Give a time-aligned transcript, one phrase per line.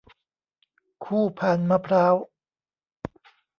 [1.03, 2.15] คู่พานมะพร้าว